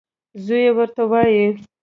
[0.45, 1.45] زوی یې ورته وايي: